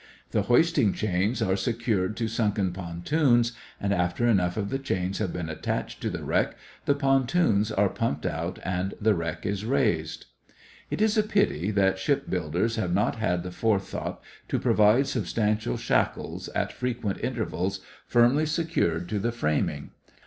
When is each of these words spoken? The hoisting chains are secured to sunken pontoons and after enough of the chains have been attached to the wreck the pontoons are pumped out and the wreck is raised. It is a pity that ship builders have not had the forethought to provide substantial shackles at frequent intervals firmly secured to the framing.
The 0.31 0.41
hoisting 0.41 0.93
chains 0.93 1.43
are 1.43 1.55
secured 1.55 2.17
to 2.17 2.27
sunken 2.27 2.73
pontoons 2.73 3.51
and 3.79 3.93
after 3.93 4.25
enough 4.27 4.57
of 4.57 4.71
the 4.71 4.79
chains 4.79 5.19
have 5.19 5.31
been 5.31 5.47
attached 5.47 6.01
to 6.01 6.09
the 6.09 6.23
wreck 6.23 6.57
the 6.85 6.95
pontoons 6.95 7.71
are 7.71 7.87
pumped 7.87 8.25
out 8.25 8.57
and 8.63 8.95
the 8.99 9.13
wreck 9.13 9.45
is 9.45 9.63
raised. 9.63 10.25
It 10.89 11.03
is 11.03 11.19
a 11.19 11.23
pity 11.23 11.69
that 11.69 11.99
ship 11.99 12.27
builders 12.31 12.77
have 12.77 12.95
not 12.95 13.17
had 13.17 13.43
the 13.43 13.51
forethought 13.51 14.23
to 14.49 14.57
provide 14.57 15.05
substantial 15.05 15.77
shackles 15.77 16.47
at 16.55 16.73
frequent 16.73 17.19
intervals 17.23 17.81
firmly 18.07 18.47
secured 18.47 19.07
to 19.09 19.19
the 19.19 19.31
framing. 19.31 19.91